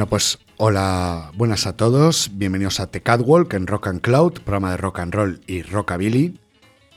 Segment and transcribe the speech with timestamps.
[0.00, 4.70] Bueno, pues hola, buenas a todos, bienvenidos a The Catwalk en Rock and Cloud, programa
[4.70, 6.38] de rock and roll y rockabilly.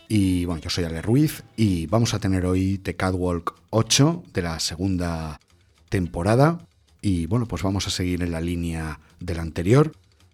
[0.07, 4.41] Y bueno, yo soy Ale Ruiz y vamos a tener hoy The Catwalk 8 de
[4.41, 5.41] la segunda
[5.89, 6.59] temporada.
[7.01, 9.91] Y bueno, pues vamos a seguir en la línea del anterior,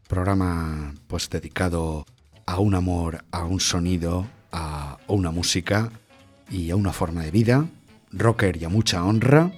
[0.08, 2.06] programa pues dedicado
[2.46, 5.92] a un amor, a un sonido, a una música
[6.52, 7.66] y a una forma de vida,
[8.12, 9.52] rocker y a mucha honra.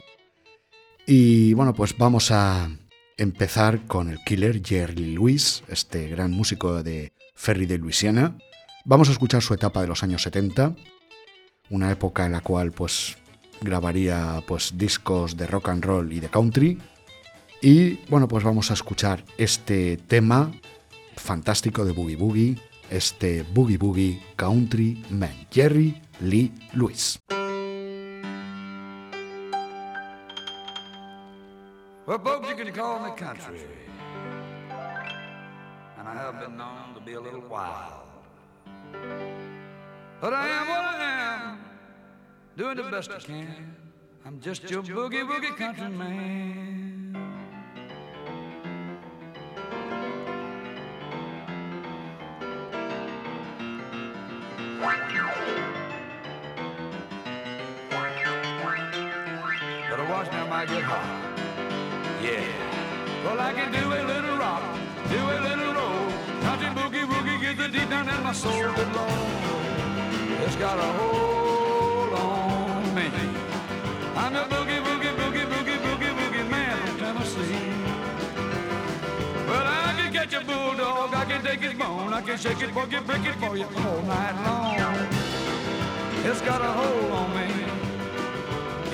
[1.06, 2.70] Y bueno, pues vamos a
[3.22, 8.36] empezar con el killer Jerry Lewis, este gran músico de Ferry de Luisiana.
[8.84, 10.76] Vamos a escuchar su etapa de los años 70,
[11.70, 13.18] una época en la cual pues
[13.62, 16.80] grabaría pues discos de rock and roll y de country.
[17.62, 20.52] Y bueno, pues vamos a escuchar este tema
[21.16, 22.58] fantástico de Boogie Boogie,
[22.90, 27.20] este Boogie Boogie Country Man, Jerry Lee Lewis.
[32.08, 33.62] Well, folks, you can call me country.
[35.98, 38.08] And I have been known to be a little wild.
[40.20, 41.60] But I am what I am,
[42.58, 43.76] doing the best I can.
[44.26, 46.81] I'm just your boogie boogie country man.
[63.52, 64.64] I can do a little rock,
[65.10, 66.08] do a little roll.
[66.40, 68.54] Country boogie woogie gets it deep down in my soul.
[68.54, 69.12] Good Lord,
[70.46, 73.12] it's got a hold on me.
[74.16, 77.74] I'm a boogie boogie boogie boogie boogie boogie man from Tennessee.
[79.50, 82.70] Well, I can catch a bulldog, I can take his bone, I can shake it
[82.70, 85.08] you, break it for you all night long.
[86.24, 87.66] It's got a hold on me.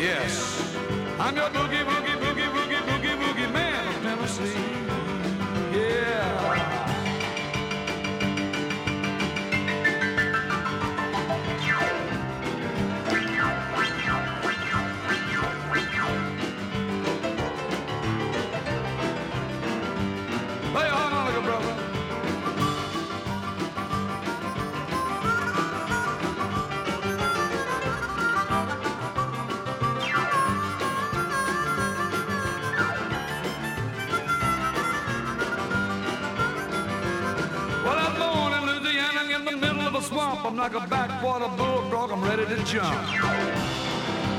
[0.01, 0.57] Yes.
[1.19, 2.06] I'm your boogie, boogie,
[4.39, 4.76] man
[40.41, 40.45] swamp.
[40.47, 42.11] I'm like a backwater bullfrog.
[42.11, 42.93] I'm ready to jump.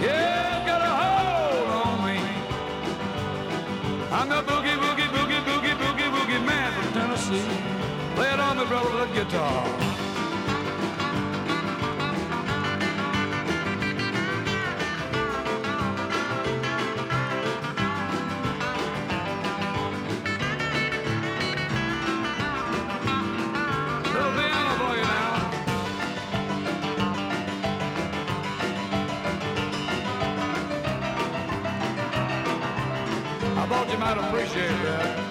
[0.00, 2.18] Yeah, got a hold on me.
[4.12, 7.48] I'm the boogie, boogie, boogie, boogie, boogie, boogie man from Tennessee.
[8.14, 9.87] Play it on me, brother, the guitar.
[34.08, 35.27] I thought you might appreciate that.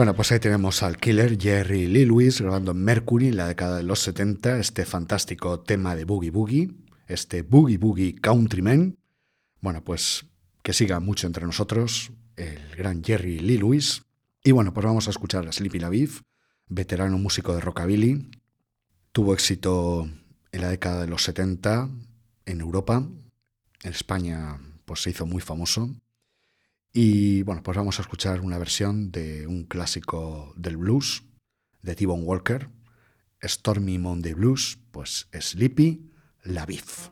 [0.00, 3.76] Bueno, pues ahí tenemos al killer Jerry Lee Lewis grabando en Mercury en la década
[3.76, 6.70] de los 70 este fantástico tema de Boogie Boogie,
[7.06, 8.96] este Boogie Boogie Countryman.
[9.60, 10.24] Bueno, pues
[10.62, 14.00] que siga mucho entre nosotros el gran Jerry Lee Lewis.
[14.42, 16.22] Y bueno, pues vamos a escuchar a Sleepy LaBeef,
[16.66, 18.30] veterano músico de rockabilly.
[19.12, 20.08] Tuvo éxito
[20.50, 21.90] en la década de los 70
[22.46, 23.06] en Europa.
[23.82, 25.90] En España pues se hizo muy famoso.
[26.92, 31.22] Y bueno, pues vamos a escuchar una versión de un clásico del blues
[31.82, 32.68] de T-Bone Walker,
[33.42, 36.10] Stormy Monday Blues, pues Sleepy
[36.42, 37.10] La Beef.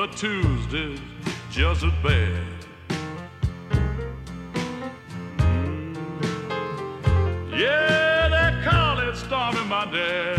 [0.00, 0.98] But Tuesday's
[1.50, 2.46] just as bad.
[5.36, 5.94] Mm.
[7.52, 10.36] Yeah, they call it Stormy Monday.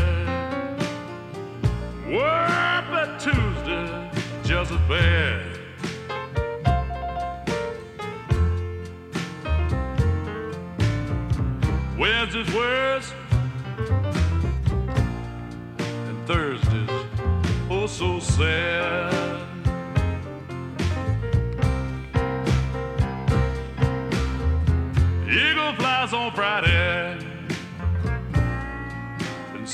[2.08, 4.10] Well, but Tuesday
[4.44, 5.60] just as bad.
[12.00, 13.14] Wednesday's worse.
[16.08, 16.90] and Thursdays
[17.70, 19.21] oh so sad.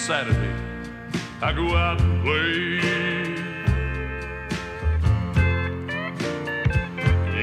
[0.08, 0.56] Saturday
[1.42, 2.80] I go out and play.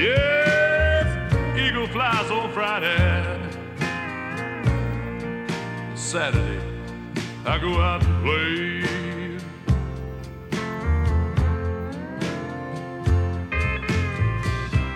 [0.00, 3.50] Yes, eagle flies on Friday,
[5.94, 6.58] Saturday
[7.44, 8.80] I go out and play.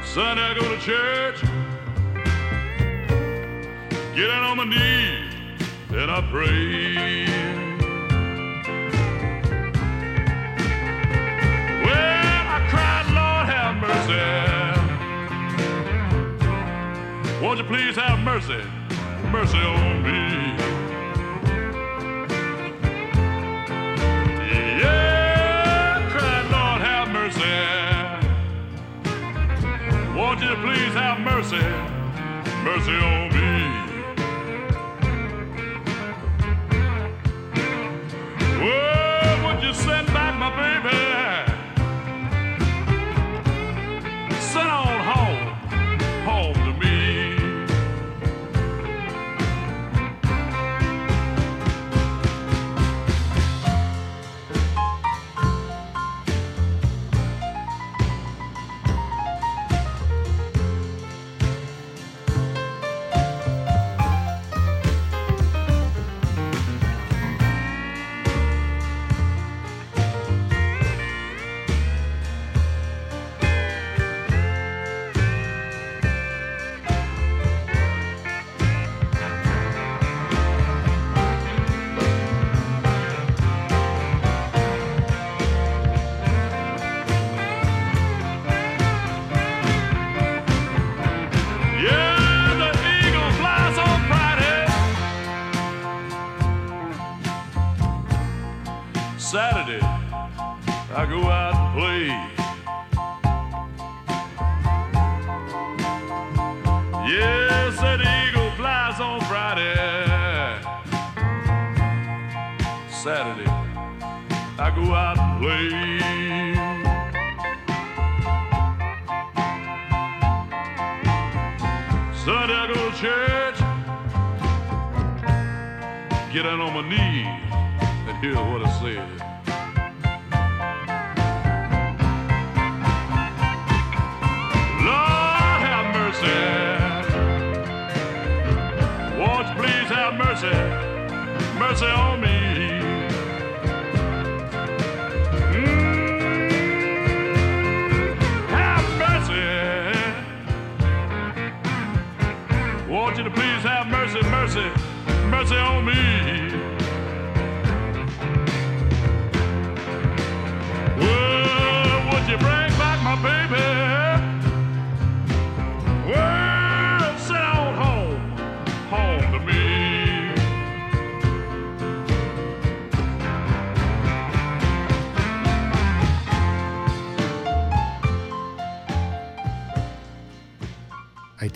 [0.06, 1.42] Sunday I go to church,
[4.16, 5.27] get down on my knees,
[5.90, 7.26] and I pray.
[11.82, 14.24] Well, I cried, Lord have mercy.
[17.42, 18.62] Won't you please have mercy,
[19.32, 20.56] mercy on me?
[24.80, 27.56] Yeah, I cried, Lord have mercy.
[30.14, 31.64] Won't you please have mercy,
[32.62, 33.67] mercy on me?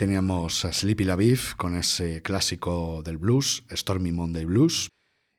[0.03, 4.89] Teníamos a Sleepy LaBeef con ese clásico del blues, Stormy Monday Blues.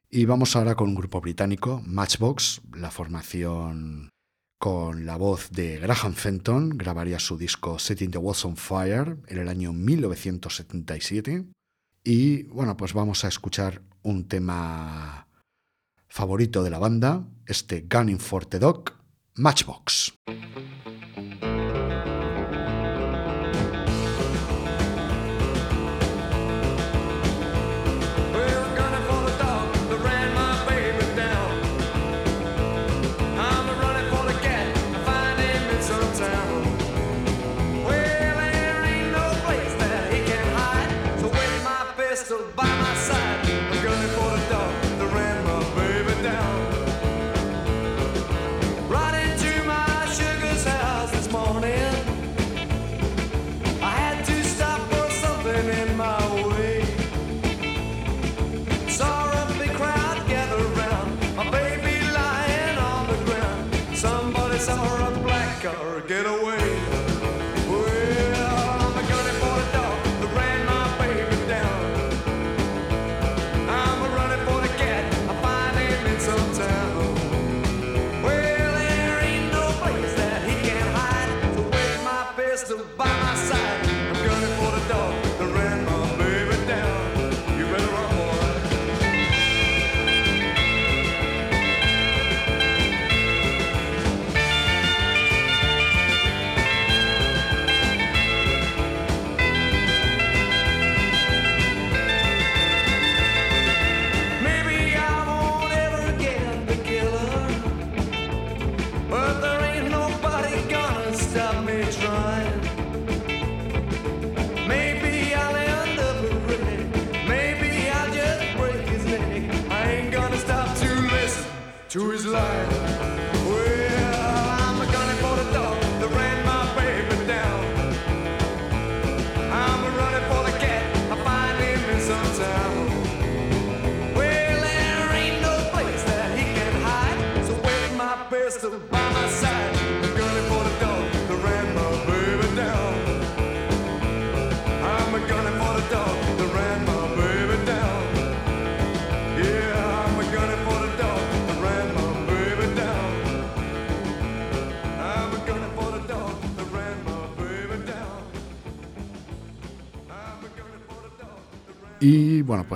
[0.09, 4.09] Y vamos ahora con un grupo británico, Matchbox, la formación
[4.57, 9.37] con la voz de Graham Fenton, grabaría su disco Setting the Walls on Fire en
[9.37, 11.43] el año 1977.
[12.05, 15.27] Y bueno, pues vamos a escuchar un tema
[16.07, 18.93] favorito de la banda, este Gunning for the Dog,
[19.35, 20.13] Matchbox.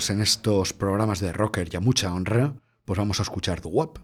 [0.10, 2.54] En estos programas de rocker y a mucha honra,
[2.86, 4.00] pues vamos a escuchar doo-wop,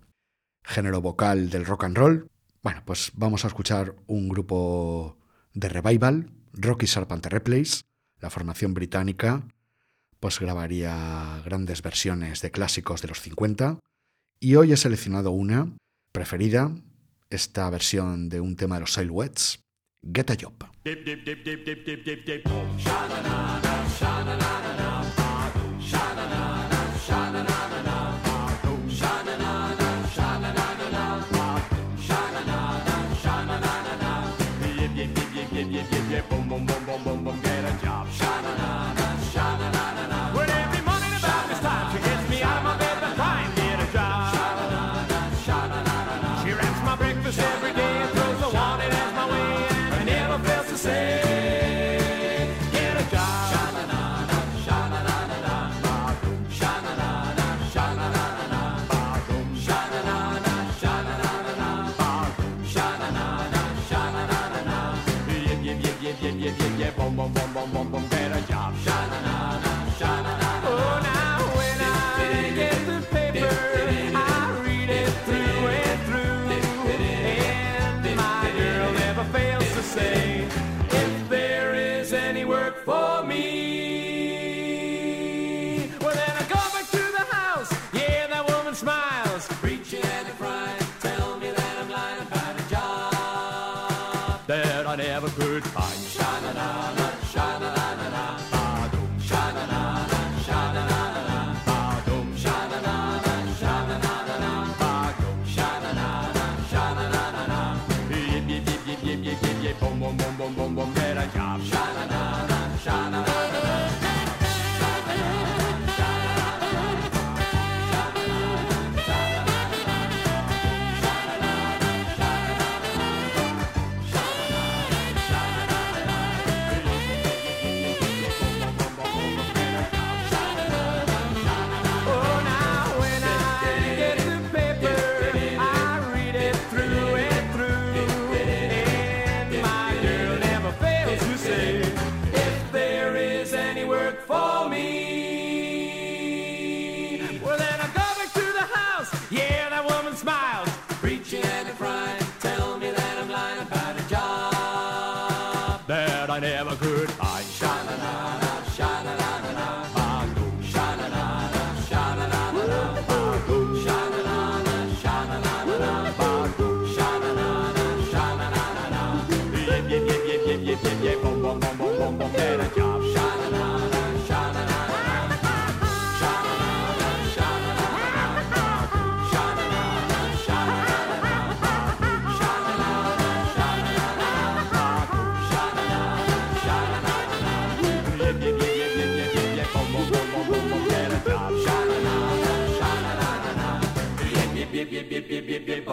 [0.61, 2.27] género vocal del rock and roll.
[2.61, 5.17] Bueno, pues vamos a escuchar un grupo
[5.53, 7.85] de revival, Rocky Serpent Replays,
[8.19, 9.43] la formación británica,
[10.19, 13.79] pues grabaría grandes versiones de clásicos de los 50
[14.39, 15.77] y hoy he seleccionado una
[16.11, 16.75] preferida,
[17.29, 19.63] esta versión de un tema de los Silhouettes,
[20.01, 20.53] Get a Job.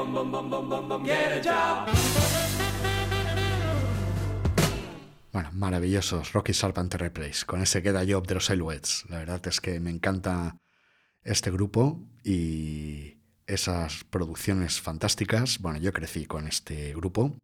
[0.00, 1.88] Bum bum bum bum bum bum get a job.
[5.32, 9.04] Bueno, maravillosos, Rocky Salvant Replays, con ese Get a Job de los Silhouettes.
[9.08, 10.56] La verdad es que me encanta
[11.22, 15.58] este grupo y esas producciones fantásticas.
[15.60, 17.36] Bueno, yo crecí con este grupo.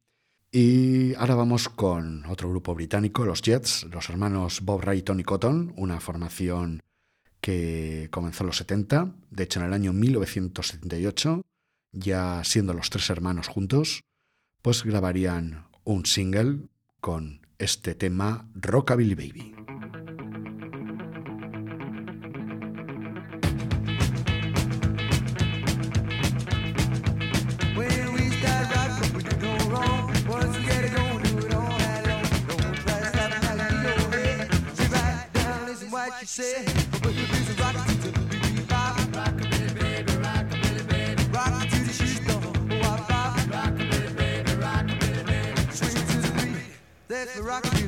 [0.50, 5.23] Y ahora vamos con otro grupo británico, los Jets, los hermanos Bob Ray y Tony
[5.23, 6.80] Cotton, una formación
[7.40, 11.42] que comenzó en los 70, de hecho en el año 1978,
[11.97, 14.04] ya siendo los tres hermanos juntos,
[14.63, 16.69] pues grabarían un single
[17.00, 19.56] con este tema Rockabilly Baby.
[47.26, 47.34] Beat.
[47.34, 47.85] That's the rockabilly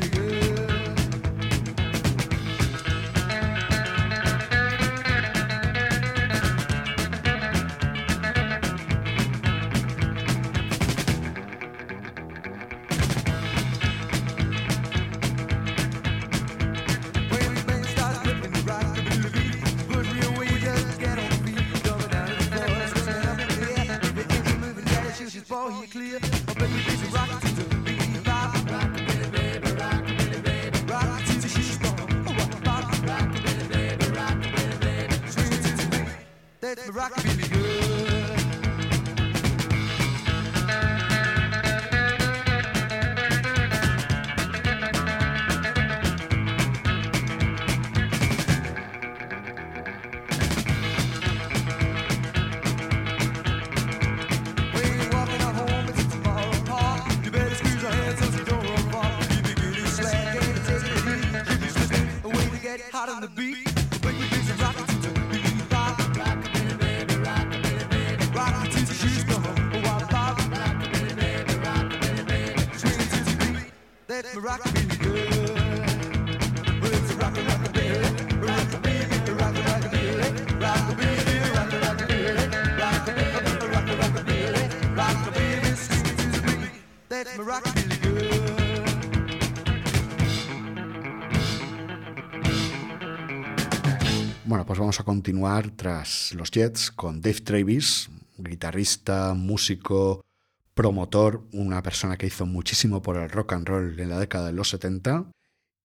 [95.29, 100.25] continuar tras los Jets con Dave Travis, guitarrista, músico,
[100.73, 104.55] promotor, una persona que hizo muchísimo por el rock and roll en la década de
[104.55, 105.27] los 70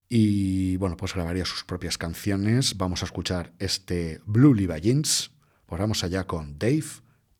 [0.07, 2.77] y bueno, pues grabaría sus propias canciones.
[2.77, 5.31] Vamos a escuchar este Blue Levi Jeans.
[5.65, 6.85] Pues vamos allá con Dave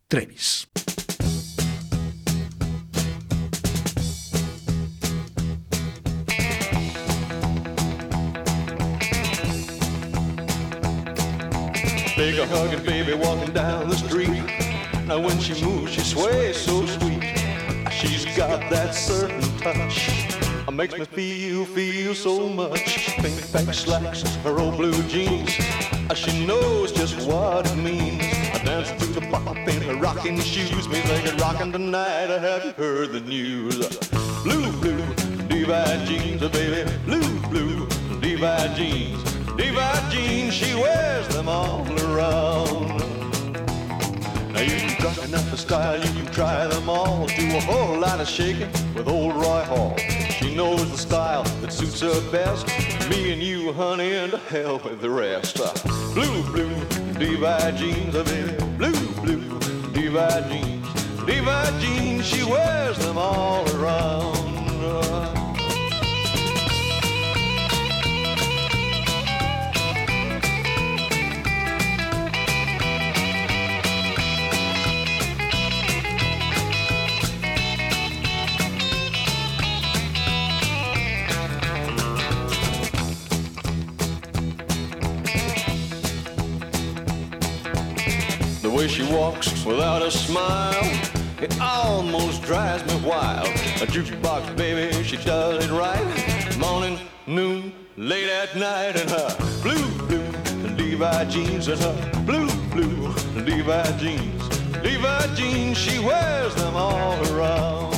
[0.10, 0.68] Travis.
[12.23, 14.45] Big a hugging baby walking down the street.
[15.07, 17.21] Now when she moves, she sways so sweet.
[17.91, 20.07] She's got that certain touch.
[20.65, 23.07] It makes me feel, feel so much.
[23.17, 25.49] Pink back slacks, her old blue jeans.
[26.15, 28.23] She knows just what it means.
[28.53, 30.88] I dance through the pop in her rocking shoes.
[30.88, 32.29] Me thinking rocking tonight.
[32.29, 33.86] Have you heard the news?
[34.43, 35.03] Blue, blue,
[35.49, 36.89] Levi jeans, baby.
[37.05, 37.86] Blue, blue,
[38.21, 39.33] Levi jeans.
[39.56, 42.98] Levi jeans, she wears them all around.
[44.52, 47.28] Now you can try out the style, you can try them all.
[47.28, 49.96] Do a whole lot of shaking with old Roy Hall.
[50.39, 52.68] She knows the style that suits her best.
[53.10, 55.60] Me and you, honey, and hell with the rest.
[55.60, 55.72] Uh,
[56.13, 56.76] blue, blue,
[57.20, 58.54] Levi jeans, uh, baby.
[58.78, 59.60] Blue, blue,
[59.92, 61.24] Levi jeans.
[61.24, 65.33] Levi jeans, she wears them all around.
[88.84, 90.84] Way she walks without a smile,
[91.41, 93.48] it almost drives me wild.
[93.82, 96.58] A jukebox baby, she does it right.
[96.58, 99.30] Morning, noon, late at night, and her
[99.62, 103.08] blue, blue Levi jeans and her blue, blue
[103.41, 104.43] Levi jeans.
[104.84, 107.93] Levi jeans, she wears them all around.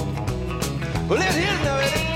[1.10, 2.15] Well, it now,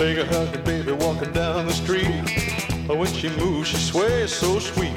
[0.00, 2.08] Take a hug, baby, walking down the street.
[2.88, 4.96] When she moves, she sways so sweet.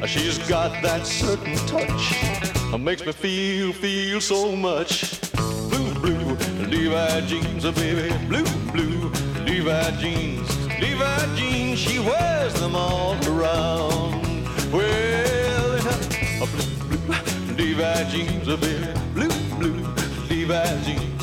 [0.00, 2.14] Uh, she's got that certain touch.
[2.72, 5.20] Uh, makes me feel, feel so much.
[5.32, 6.36] Blue, blue,
[6.68, 8.14] Levi jeans, uh, baby.
[8.28, 9.10] Blue, blue,
[9.44, 10.68] Levi jeans.
[10.80, 14.22] Levi jeans, she wears them all around.
[14.72, 15.80] Well,
[16.46, 19.00] blue, blue, Levi jeans, baby.
[19.14, 19.82] Blue, blue,
[20.28, 21.17] Levi jeans.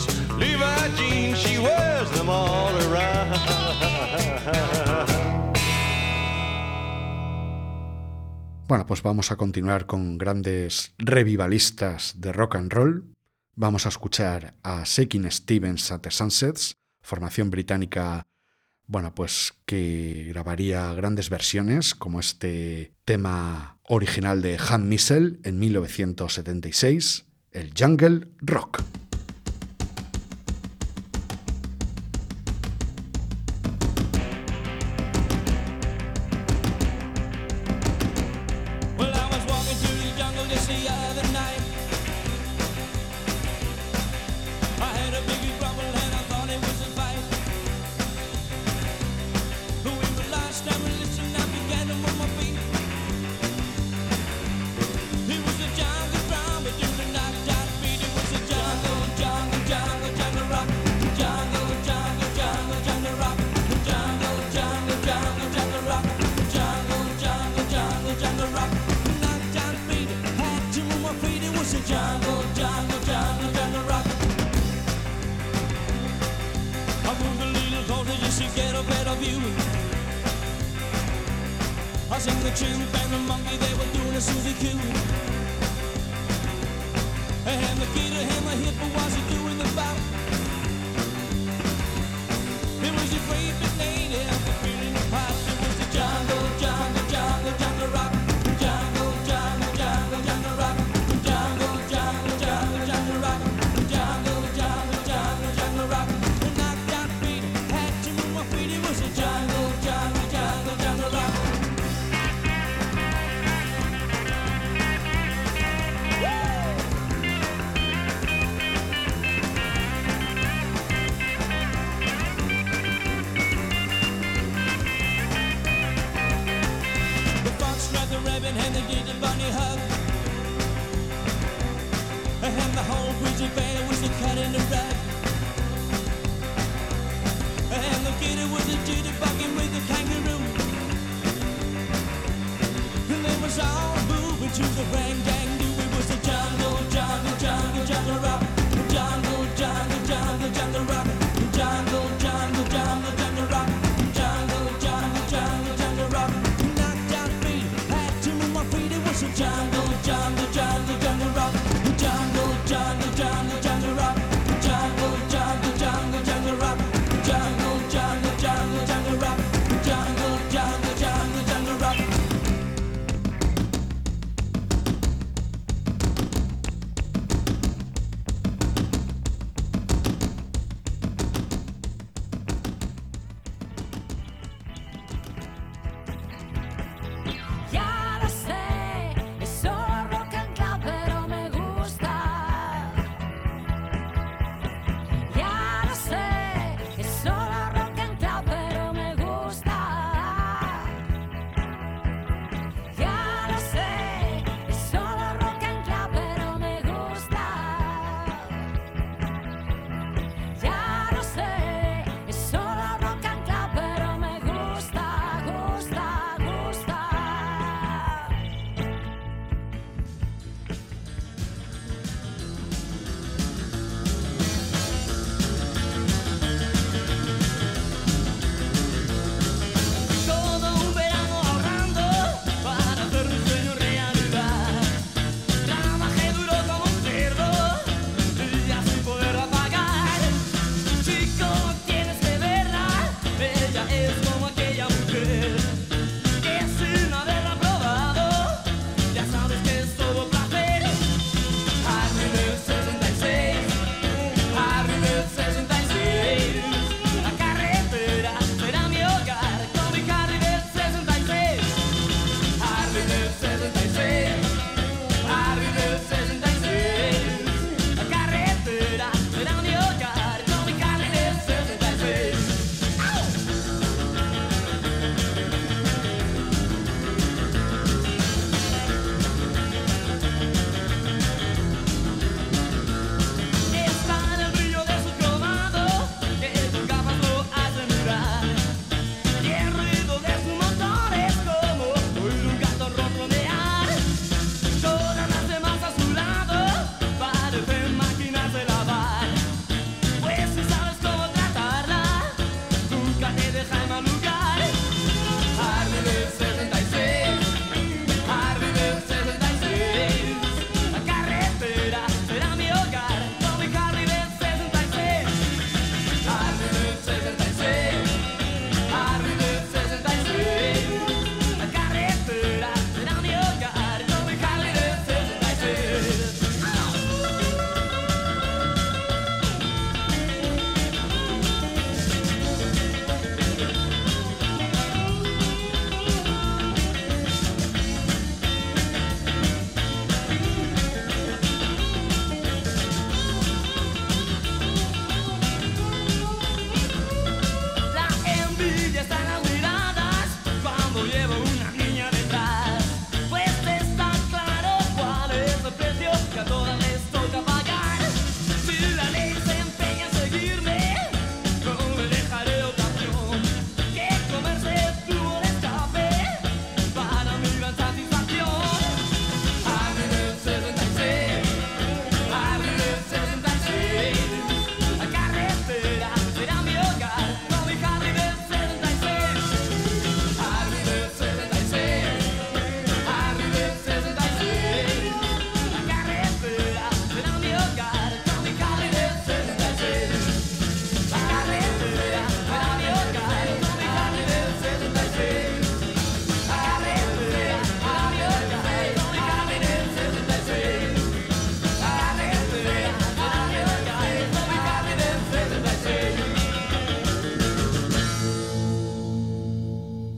[1.36, 1.58] She
[2.18, 3.15] them all around.
[8.68, 13.13] Bueno, pues vamos a continuar con grandes revivalistas de rock and roll.
[13.54, 18.26] Vamos a escuchar a Shaking Stevens at the Sunsets, formación británica,
[18.88, 27.26] bueno, pues que grabaría grandes versiones como este tema original de Han Missel en 1976,
[27.52, 28.82] el Jungle Rock.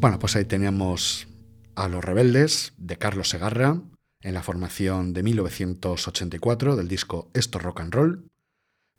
[0.07, 1.27] Bueno, pues ahí teníamos
[1.75, 3.81] a Los Rebeldes de Carlos Segarra
[4.21, 8.31] en la formación de 1984 del disco Esto Rock and Roll.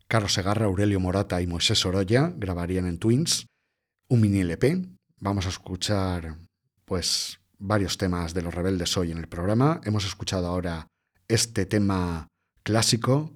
[0.07, 3.47] Carlos Segarra, Aurelio Morata y Moisés Oroya grabarían en Twins
[4.11, 4.85] un mini LP.
[5.19, 6.37] Vamos a escuchar
[6.85, 9.81] pues varios temas de Los Rebeldes hoy en el programa.
[9.85, 10.89] Hemos escuchado ahora
[11.27, 12.29] este tema
[12.65, 13.33] clásico,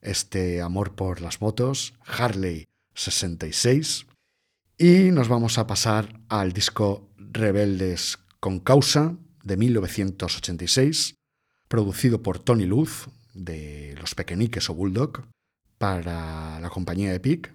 [0.00, 4.06] este amor por las motos, Harley 66.
[4.78, 7.05] Y nos vamos a pasar al disco
[7.36, 11.14] Rebeldes con Causa de 1986,
[11.68, 15.24] producido por Tony Luz de Los Pequeñiques o Bulldog
[15.78, 17.52] para la compañía Epic.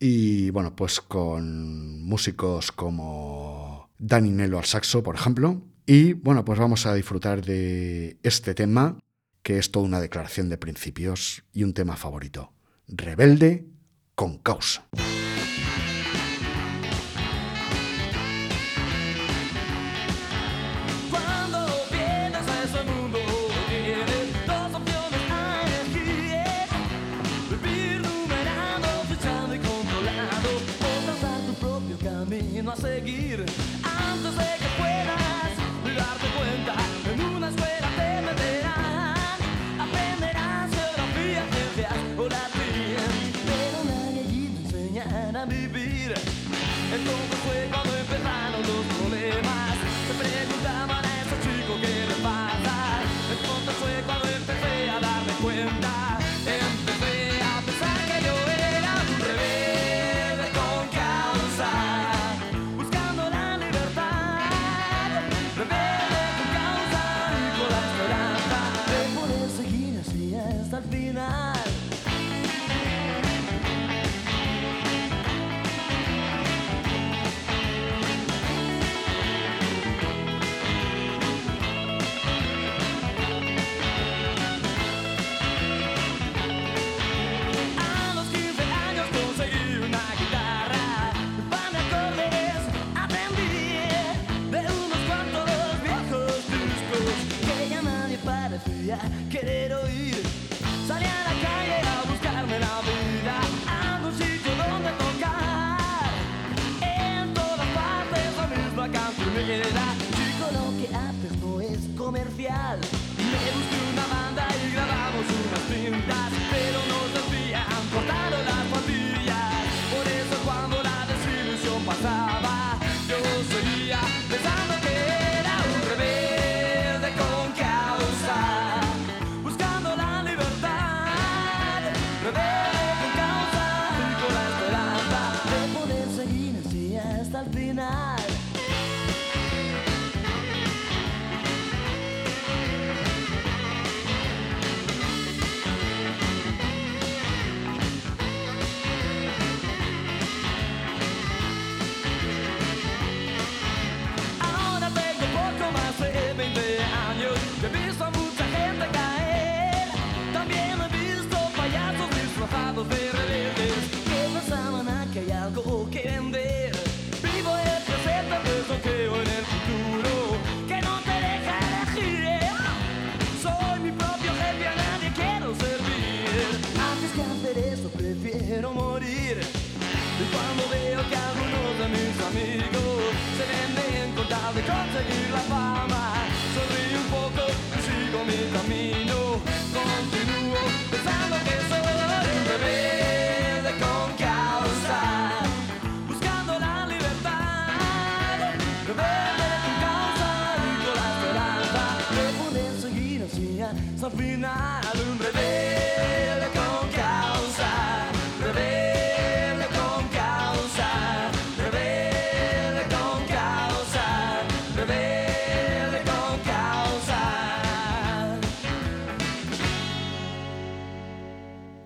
[0.00, 5.62] Y bueno, pues con músicos como Danny Nello al saxo, por ejemplo.
[5.86, 8.98] Y bueno, pues vamos a disfrutar de este tema,
[9.42, 12.52] que es toda una declaración de principios y un tema favorito.
[12.88, 13.66] Rebelde
[14.14, 14.86] con causa.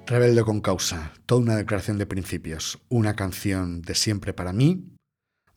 [0.09, 4.97] Rebelde con causa, toda una declaración de principios, una canción de siempre para mí.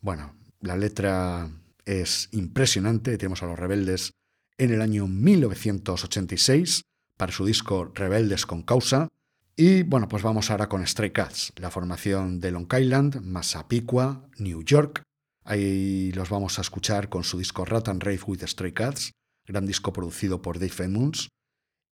[0.02, 1.50] Bueno, la letra
[1.86, 4.12] es impresionante, tenemos a los rebeldes
[4.58, 6.82] en el año 1986
[7.16, 9.08] para su disco Rebeldes con causa.
[9.56, 14.62] Y bueno, pues vamos ahora con Stray Cats, la formación de Long Island, Massapequa, New
[14.64, 15.02] York.
[15.44, 19.12] Ahí los vamos a escuchar con su disco Rat and Rave with Stray Cats,
[19.46, 21.30] gran disco producido por Dave Edmunds.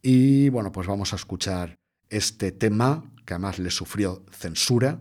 [0.03, 1.80] Y bueno, pues vamos a escuchar
[2.11, 5.01] este tema, que además le sufrió censura.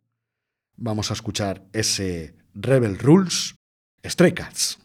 [0.77, 3.55] Vamos a escuchar ese Rebel Rules,
[4.05, 4.79] Stray Cats.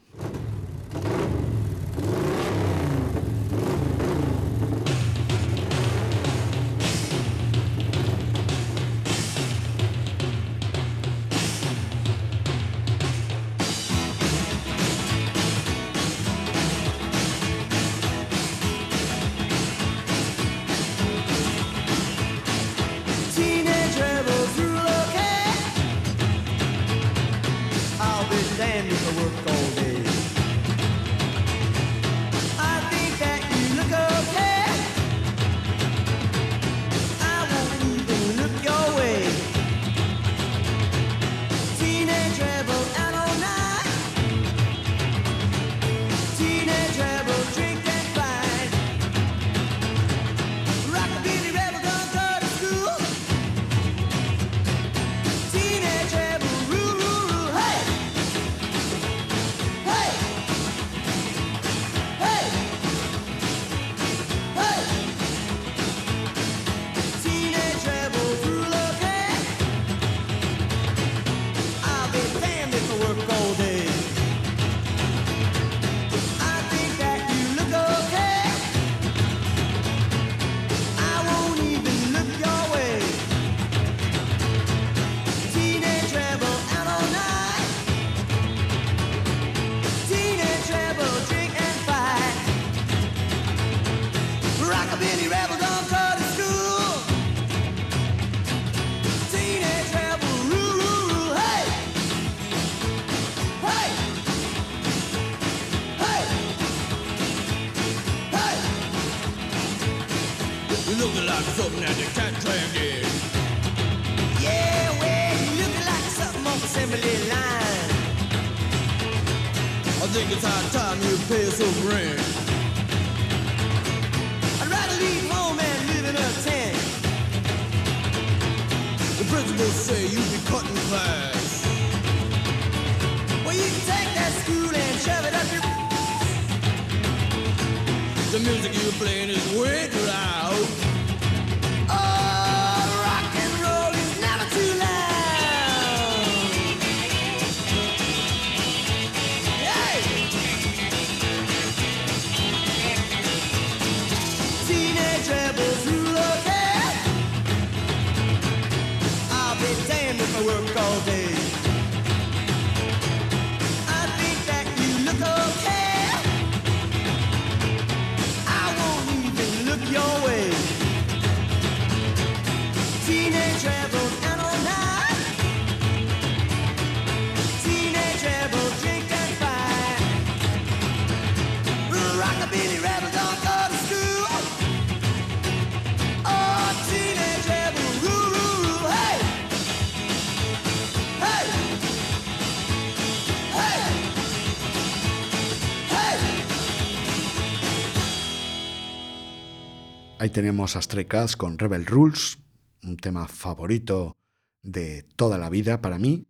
[200.25, 202.39] Ahí tenemos a Stray Cats con Rebel Rules,
[202.83, 204.17] un tema favorito
[204.63, 206.29] de toda la vida para mí.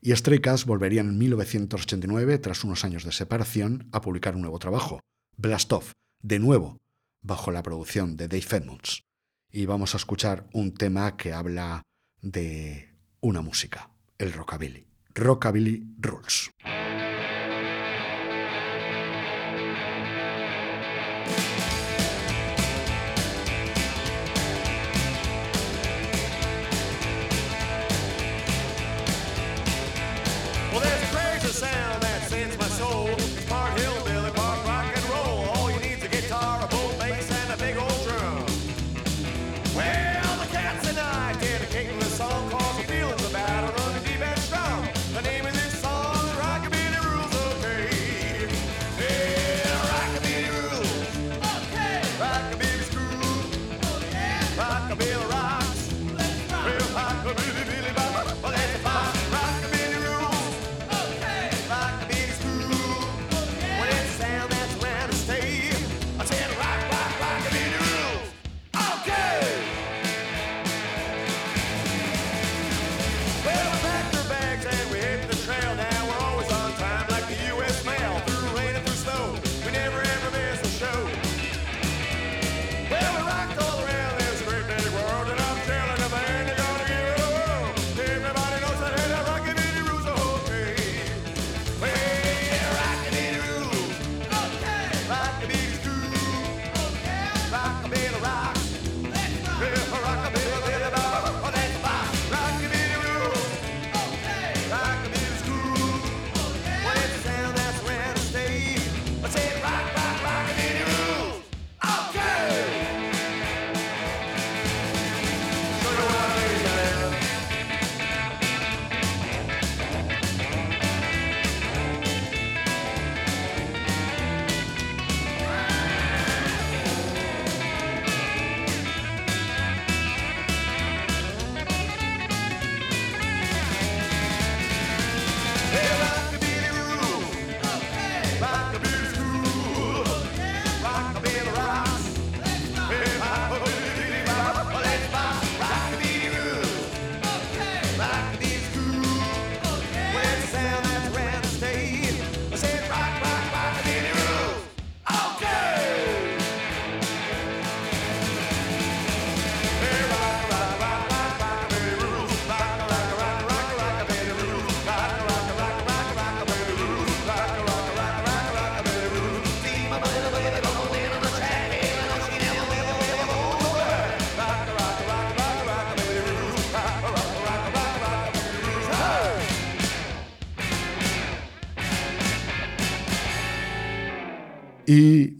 [0.00, 4.58] Y Stray Cats volverían en 1989, tras unos años de separación, a publicar un nuevo
[4.58, 5.00] trabajo,
[5.36, 5.92] Blast Off,
[6.22, 6.78] de nuevo,
[7.20, 9.04] bajo la producción de Dave Edmonds.
[9.52, 11.82] Y vamos a escuchar un tema que habla
[12.22, 14.86] de una música, el rockabilly.
[15.14, 16.50] Rockabilly Rules.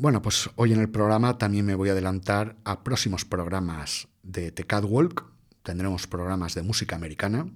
[0.05, 4.52] Bueno, pues hoy en el programa también me voy a adelantar a próximos programas de
[4.52, 5.24] The Catwalk.
[5.62, 7.50] Tendremos programas de música americana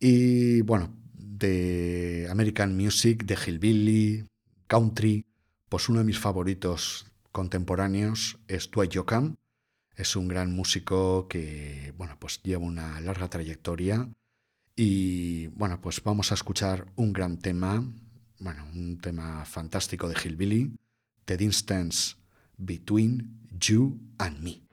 [0.00, 4.26] y bueno, de American Music, de Hillbilly,
[4.66, 5.24] Country.
[5.68, 9.36] Pues uno de mis favoritos contemporáneos es Dwight Yoakam.
[9.94, 14.08] Es un gran músico que, bueno, pues lleva una larga trayectoria.
[14.74, 17.88] Y bueno, pues vamos a escuchar un gran tema,
[18.40, 20.72] bueno, un tema fantástico de Hillbilly,
[21.28, 22.14] The Distance
[22.56, 23.28] Between
[23.60, 24.67] You and Me.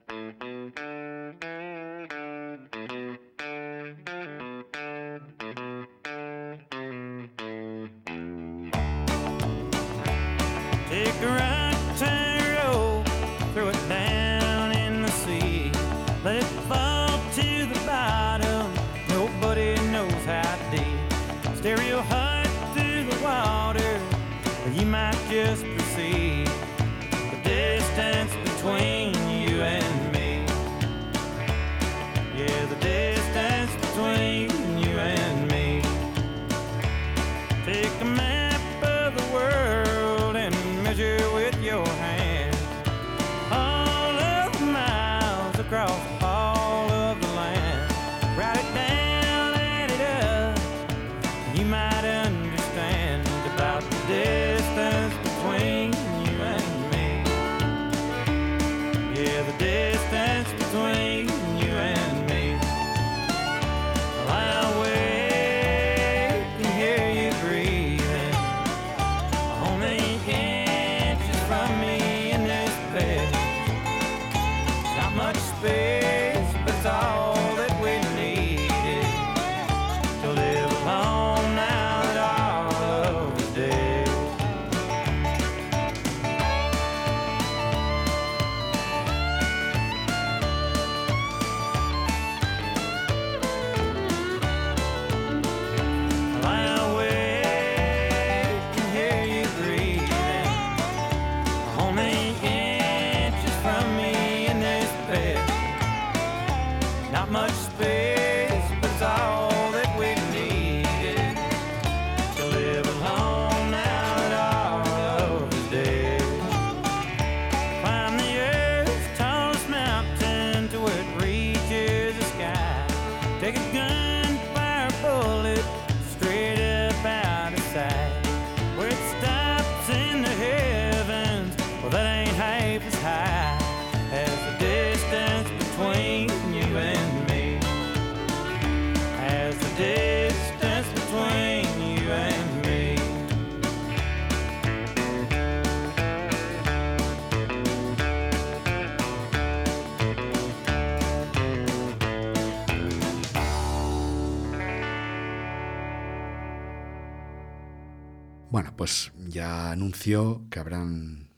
[159.45, 161.29] Ya anunció que habrán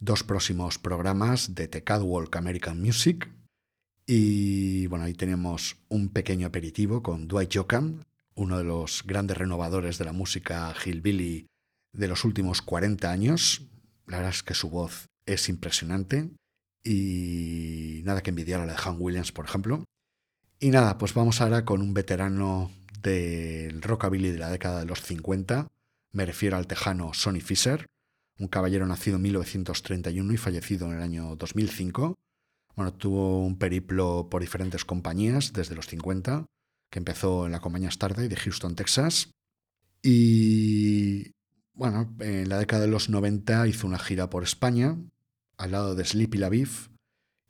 [0.00, 3.30] dos próximos programas de The Catwalk American Music.
[4.06, 8.02] Y bueno, ahí tenemos un pequeño aperitivo con Dwight Yoakam,
[8.34, 11.46] uno de los grandes renovadores de la música hillbilly
[11.94, 13.62] de los últimos 40 años.
[14.06, 16.28] La verdad es que su voz es impresionante
[16.84, 19.84] y nada que envidiar a la de Han Williams, por ejemplo.
[20.60, 22.70] Y nada, pues vamos ahora con un veterano
[23.00, 25.66] del rockabilly de la década de los 50.
[26.12, 27.86] Me refiero al tejano Sonny Fisher,
[28.38, 32.14] un caballero nacido en 1931 y fallecido en el año 2005.
[32.76, 36.46] Bueno, tuvo un periplo por diferentes compañías desde los 50,
[36.90, 39.30] que empezó en la compañía Starday de Houston, Texas.
[40.02, 41.32] Y
[41.74, 44.96] bueno, en la década de los 90 hizo una gira por España,
[45.56, 46.50] al lado de Sleepy La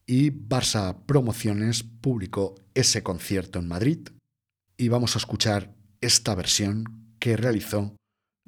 [0.06, 4.08] y Barça Promociones publicó ese concierto en Madrid.
[4.78, 7.97] Y vamos a escuchar esta versión que realizó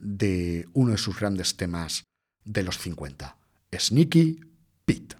[0.00, 2.04] de uno de sus grandes temas
[2.44, 3.36] de los 50,
[3.78, 4.40] Sneaky
[4.84, 5.16] Pete.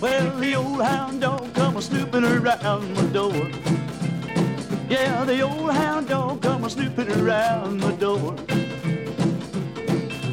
[0.00, 1.22] Well, the old hound
[1.54, 1.80] come a
[2.24, 3.77] around my door.
[4.88, 8.34] Yeah, the old hound dog come a snooping around the door.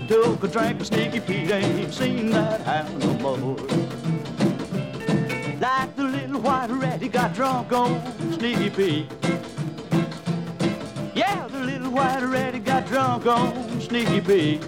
[0.07, 3.57] Took a drink of Sneaky Pete, ain't seen that hound no more.
[5.59, 8.01] Like the little white rat he got drunk on
[8.31, 9.11] Sneaky Pete.
[11.13, 14.61] Yeah, the little white rat he got drunk on Sneaky Pete.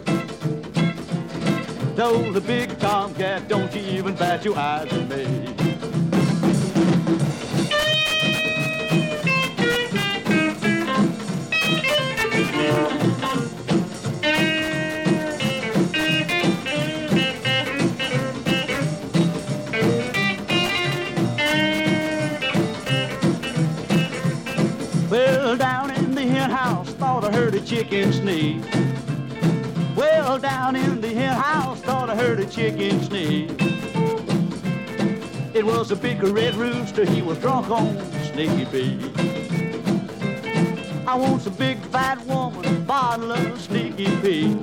[1.95, 5.66] Told the big tomcat, don't you even bat your eyes at me.
[27.27, 28.65] I heard a chicken sneeze.
[29.97, 33.51] Well, down in the hen house, thought I heard a chicken sneeze.
[35.53, 37.99] It was a big red rooster, he was drunk on
[38.31, 39.11] Sneaky pee.
[41.05, 44.57] I want a big fat woman, bottle of Sneaky pee.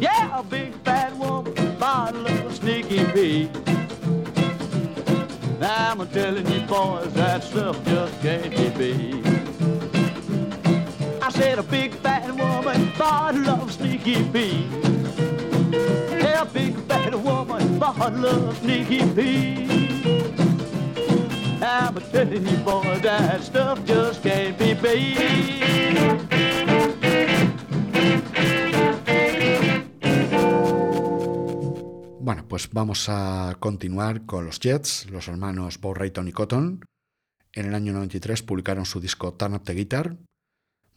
[0.00, 3.50] Yeah, a big fat woman, bottle of Sneaky Pete.
[5.60, 9.37] I'm telling you boys, that stuff just can't be beat.
[11.28, 14.64] I said a big fat woman by love sneaky Pete.
[16.22, 19.68] Yeah, big fat woman by love sneaky Pete.
[21.60, 25.98] I'm telling you, boy, that stuff just can't be beat.
[32.20, 36.80] Bueno, pues vamos a continuar con los Jets, los hermanos Bob Rayton y Cotton.
[37.52, 40.16] En el año 93 publicaron su disco Turn Up the Guitar,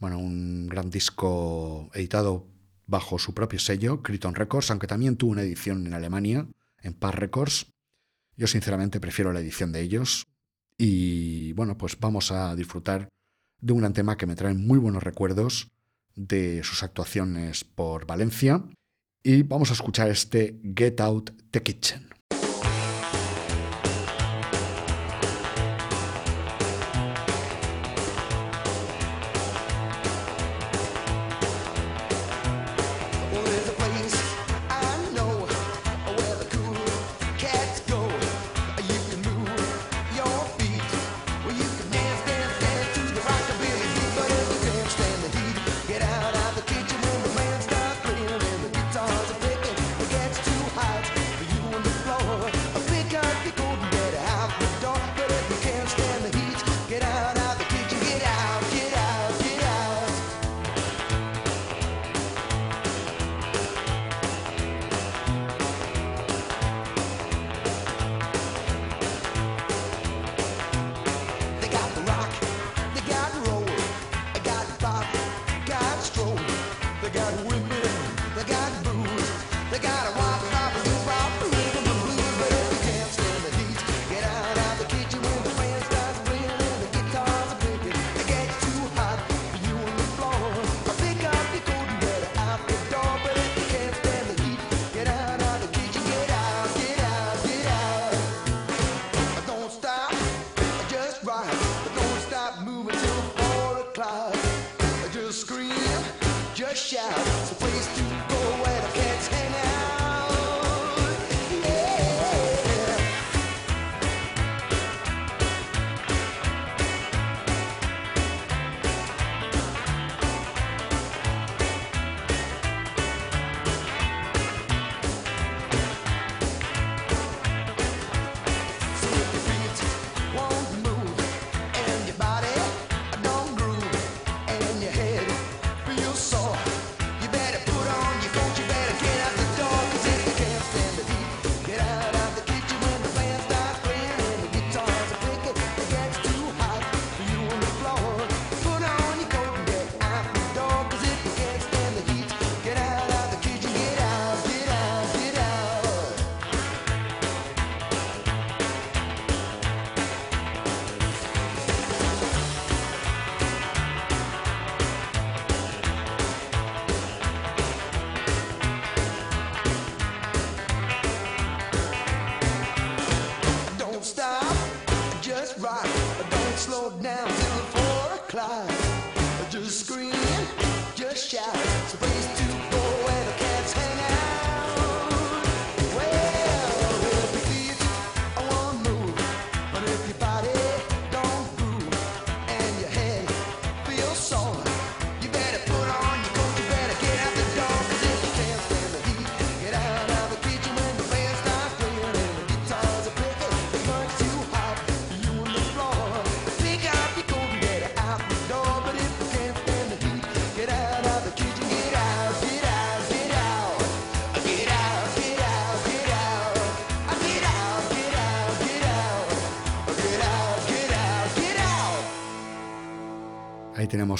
[0.02, 2.48] bueno, un gran disco editado
[2.86, 6.48] bajo su propio sello, Criton Records, aunque también tuvo una edición en Alemania,
[6.80, 7.68] en Par Records.
[8.36, 10.26] Yo sinceramente prefiero la edición de ellos.
[10.76, 13.10] Y bueno, pues vamos a disfrutar
[13.60, 15.70] de un gran tema que me trae muy buenos recuerdos
[16.16, 18.64] de sus actuaciones por Valencia.
[19.22, 22.08] Y vamos a escuchar este Get Out the Kitchen.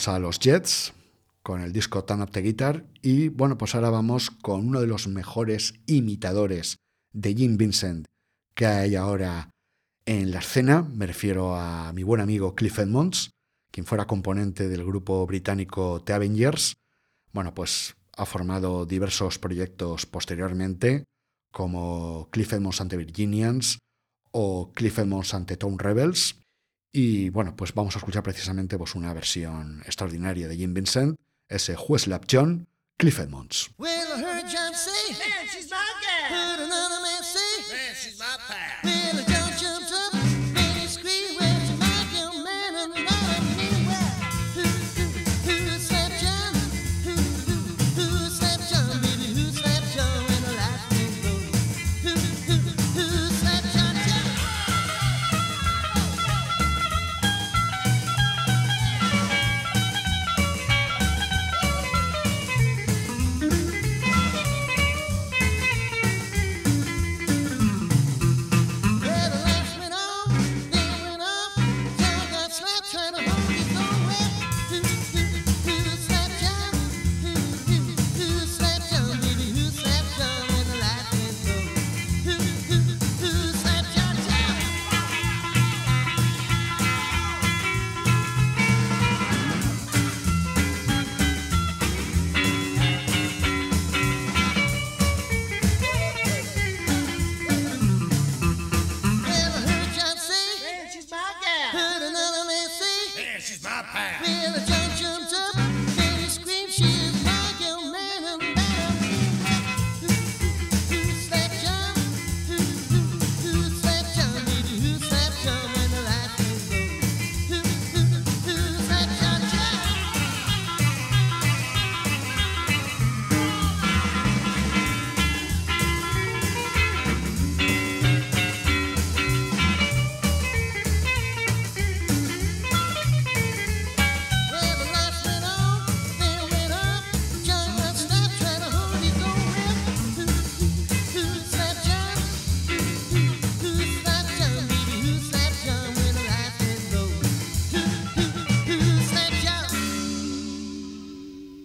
[0.09, 0.93] A los Jets
[1.43, 4.87] con el disco Turn Up the Guitar y bueno, pues ahora vamos con uno de
[4.87, 6.79] los mejores imitadores
[7.13, 8.07] de Jim Vincent
[8.55, 9.51] que hay ahora
[10.05, 13.31] en la escena, me refiero a mi buen amigo Cliff Edmonds,
[13.71, 16.75] quien fuera componente del grupo británico The Avengers.
[17.33, 21.05] Bueno, pues ha formado diversos proyectos posteriormente,
[21.53, 23.79] como Cliff Edmonds ante Virginians
[24.33, 26.42] o Cliff Edmonds ante Tone Rebels.
[26.93, 31.19] Y bueno, pues vamos a escuchar precisamente pues, una versión extraordinaria de Jim Vincent,
[31.49, 32.69] ese Juez John,
[32.99, 33.71] Cliff Edmonds.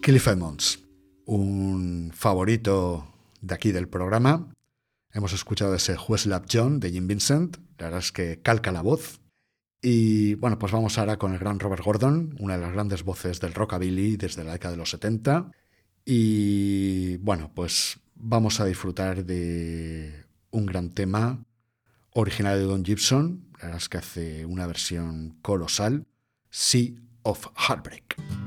[0.08, 0.80] Cliff Edmonds,
[1.26, 4.54] un favorito de aquí del programa.
[5.12, 8.82] Hemos escuchado ese Juez Lap John de Jim Vincent, la verdad es que calca la
[8.82, 9.20] voz.
[9.82, 13.42] Y bueno, pues vamos ahora con el gran Robert Gordon, una de las grandes voces
[13.42, 15.52] del rockabilly desde la década de los 70.
[16.06, 21.44] Y bueno, pues vamos a disfrutar de un gran tema
[22.12, 26.08] original de Don Gibson, la verdad es que hace una versión colosal,
[26.50, 26.94] Sea
[27.24, 28.47] of Heartbreak.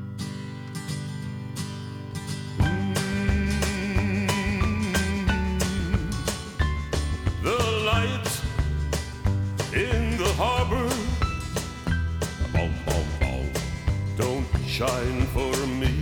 [14.80, 15.92] Shine for me.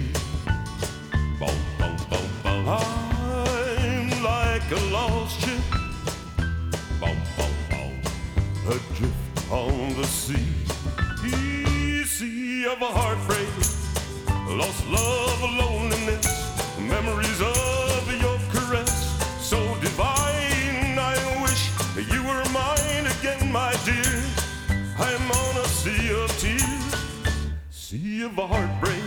[1.41, 2.68] Boom, boom, boom, boom.
[2.68, 5.64] I'm like a lost ship.
[7.01, 7.95] Boom, boom, boom,
[8.68, 10.47] adrift on the sea.
[12.05, 13.53] Sea of a heartbreak,
[14.57, 16.26] lost love, loneliness,
[16.79, 17.68] memories of
[28.23, 29.03] of a heartbreak.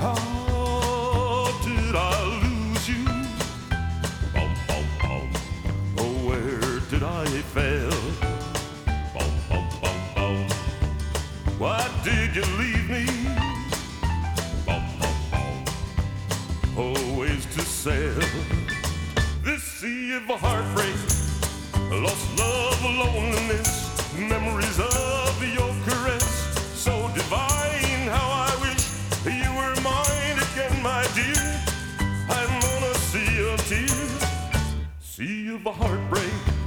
[0.00, 0.14] How
[1.64, 3.04] did I lose you?
[4.34, 5.28] Boom, boom, boom.
[5.98, 7.92] Oh, where did I fail?
[11.58, 13.06] Why did you leave me?
[14.66, 14.84] Boom,
[15.30, 15.58] boom.
[16.76, 18.20] Always to sail
[19.44, 20.96] this sea of a heartbreak,
[22.02, 23.77] lost love, loneliness,
[24.18, 26.24] memories of your caress,
[26.74, 28.08] so divine.
[28.08, 28.84] How I wish
[29.24, 31.46] you were mine again, my dear.
[32.28, 36.57] I'm on a sea of tears, sea of heartbreak.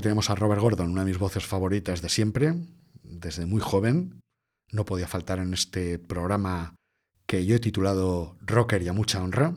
[0.00, 2.54] Tenemos a Robert Gordon, una de mis voces favoritas de siempre,
[3.02, 4.20] desde muy joven.
[4.70, 6.74] No podía faltar en este programa
[7.26, 9.54] que yo he titulado Rocker y a mucha honra.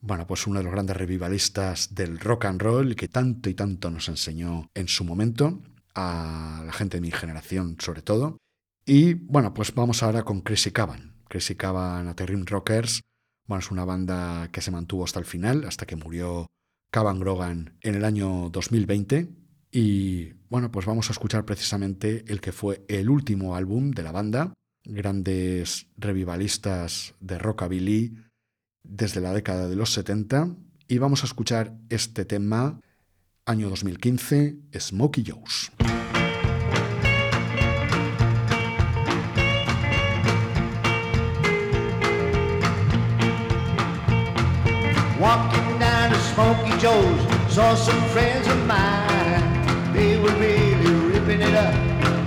[0.00, 3.90] Bueno, pues uno de los grandes revivalistas del rock and roll que tanto y tanto
[3.90, 5.60] nos enseñó en su momento,
[5.94, 8.38] a la gente de mi generación sobre todo.
[8.86, 11.16] Y bueno, pues vamos ahora con Chrissy Cavan.
[11.28, 13.02] Chrissy Cavan a Rockers.
[13.46, 16.46] Bueno, es una banda que se mantuvo hasta el final, hasta que murió
[16.92, 19.41] Cavan Grogan en el año 2020.
[19.74, 24.12] Y bueno, pues vamos a escuchar precisamente el que fue el último álbum de la
[24.12, 24.52] banda.
[24.84, 28.14] Grandes revivalistas de rockabilly
[28.84, 30.54] desde la década de los 70.
[30.88, 32.80] Y vamos a escuchar este tema,
[33.46, 35.72] año 2015, Smokey Joe's.
[45.18, 49.01] Walking down to Smoky Joe's, saw some friends of mine.
[50.38, 51.74] Really ripping it up,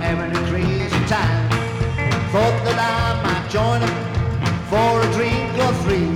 [0.00, 1.50] having a crazy time.
[2.32, 3.96] Thought that I might join them
[4.70, 6.10] for a drink or three.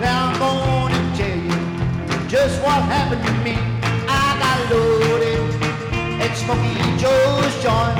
[0.00, 3.56] Now I'm gonna tell you just what happened to me.
[4.08, 5.62] I got loaded
[6.22, 7.91] at Smoky Joe's joint.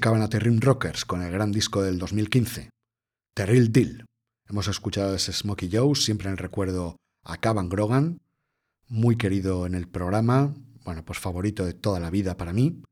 [0.00, 2.68] The Rim Rockers con el gran disco del 2015,
[3.34, 4.04] The Real Deal.
[4.48, 8.18] Hemos escuchado ese Smokey Joe, siempre en el recuerdo a Cavan Grogan,
[8.88, 10.52] muy querido en el programa,
[10.84, 12.82] bueno, pues favorito de toda la vida para mí.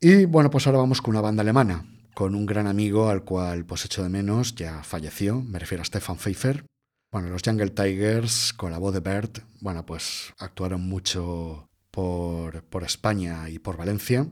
[0.00, 1.84] Y bueno, pues ahora vamos con una banda alemana,
[2.14, 5.84] con un gran amigo al cual pues echo de menos, ya falleció, me refiero a
[5.84, 6.64] Stefan Pfeiffer.
[7.12, 12.84] Bueno, los Jungle Tigers, con la voz de Bert, bueno, pues actuaron mucho por, por
[12.84, 14.26] España y por Valencia,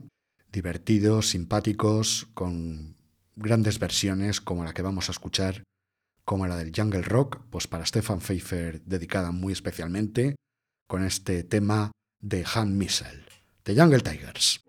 [0.51, 2.95] divertidos, simpáticos, con
[3.35, 5.63] grandes versiones como la que vamos a escuchar,
[6.25, 10.35] como la del Jungle Rock, pues para Stefan Pfeiffer dedicada muy especialmente,
[10.87, 13.23] con este tema de Han Missel,
[13.65, 14.61] de Jungle Tigers.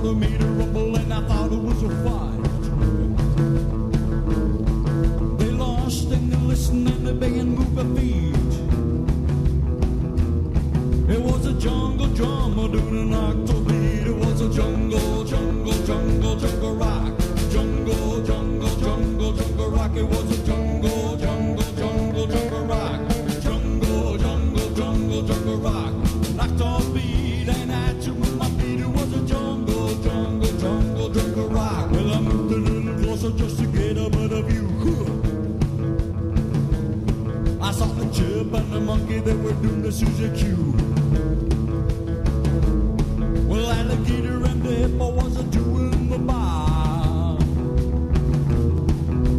[0.00, 2.38] Thought made a rumble and I thought it was a fight.
[5.38, 8.52] They lost and they listened and they began move their feet.
[11.14, 14.06] It was a jungle drama doing an octobeat.
[14.06, 17.18] It was a jungle, jungle, jungle, jungle rock.
[17.50, 19.96] Jungle, jungle, jungle, jungle rock.
[19.96, 23.00] It was a jungle, jungle, jungle, jungle rock.
[23.42, 25.92] Jungle, jungle, jungle, jungle rock.
[26.36, 26.97] Knocked off
[38.18, 40.74] chip and the monkey that were doing the Suzy Q.
[43.48, 47.38] Well, alligator and the hippo was a doing the bar.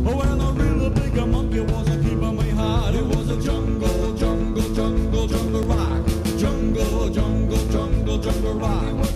[0.07, 2.95] Oh, well, a real big monkey was a keeping me hard.
[2.95, 6.05] It was a jungle, jungle, jungle, jungle rock.
[6.37, 9.08] Jungle, jungle, jungle, jungle rock.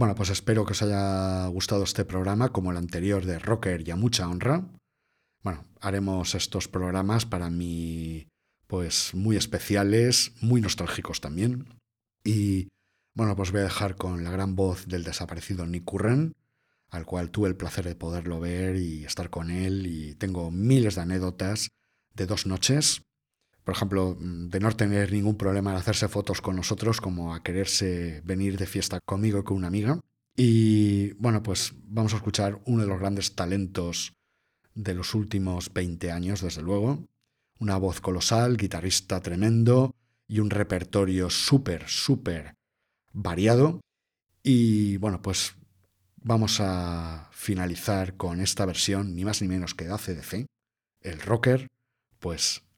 [0.00, 3.90] Bueno, pues espero que os haya gustado este programa como el anterior de Rocker y
[3.90, 4.66] a mucha honra.
[5.42, 8.26] Bueno, haremos estos programas para mí
[8.66, 11.66] pues muy especiales, muy nostálgicos también.
[12.24, 12.68] Y
[13.14, 16.32] bueno, pues voy a dejar con la gran voz del desaparecido Nick Curran,
[16.88, 20.94] al cual tuve el placer de poderlo ver y estar con él y tengo miles
[20.94, 21.68] de anécdotas
[22.14, 23.02] de dos noches.
[23.70, 28.20] Por ejemplo, de no tener ningún problema en hacerse fotos con nosotros, como a quererse
[28.24, 30.00] venir de fiesta conmigo y con una amiga.
[30.36, 34.12] Y bueno, pues vamos a escuchar uno de los grandes talentos
[34.74, 37.06] de los últimos 20 años, desde luego.
[37.60, 39.94] Una voz colosal, guitarrista tremendo
[40.26, 42.56] y un repertorio súper, súper
[43.12, 43.82] variado.
[44.42, 45.54] Y bueno, pues
[46.16, 50.46] vamos a finalizar con esta versión, ni más ni menos que de ACDC,
[51.02, 51.68] el rocker.
[52.18, 52.64] Pues